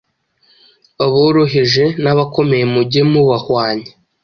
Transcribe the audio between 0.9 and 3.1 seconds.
aboroheje n’abakomeye mujye